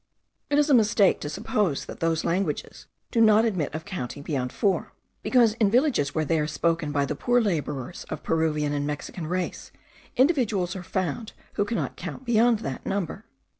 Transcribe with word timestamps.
It 0.49 0.57
is 0.57 0.67
a 0.67 0.73
mistake 0.73 1.19
to 1.19 1.29
suppose 1.29 1.85
that 1.85 1.99
those 1.99 2.25
languages 2.25 2.87
do 3.11 3.21
not 3.21 3.45
admit 3.45 3.75
of 3.75 3.85
counting 3.85 4.23
beyond 4.23 4.51
four, 4.51 4.93
because 5.21 5.53
in 5.53 5.69
villages 5.69 6.15
where 6.15 6.25
they 6.25 6.39
are 6.39 6.47
spoken 6.47 6.91
by 6.91 7.05
the 7.05 7.13
poor 7.13 7.39
labourers 7.39 8.03
of 8.09 8.23
Peruvian 8.23 8.73
and 8.73 8.87
Mexican 8.87 9.27
race, 9.27 9.71
individuals 10.17 10.75
are 10.75 10.81
found, 10.81 11.33
who 11.53 11.65
cannot 11.65 11.97
count 11.97 12.25
beyond 12.25 12.61
that 12.61 12.83
number. 12.83 13.25